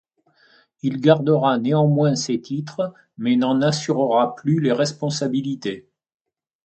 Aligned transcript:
Il 0.81 0.99
gardera 0.99 1.59
néanmoins 1.59 2.15
ses 2.15 2.41
titres 2.41 2.91
mais 3.19 3.35
n'en 3.35 3.61
assurera 3.61 4.33
plus 4.33 4.59
les 4.59 4.71
responsabilités. 4.73 5.87